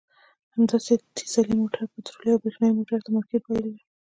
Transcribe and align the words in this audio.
همداسې 0.55 0.93
ډیزلي 1.17 1.53
موټر 1.61 1.83
پټرولي 1.93 2.29
او 2.31 2.41
برېښنایي 2.41 2.77
موټر 2.79 2.99
ته 3.05 3.09
مارکېټ 3.15 3.41
بایللی. 3.47 3.81